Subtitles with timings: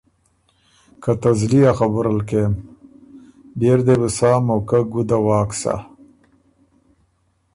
[1.01, 2.53] که ته زلی ا خبُره ل کېم،
[3.57, 5.75] بيې ر دی بو سا موقع ګُده واک سَۀ“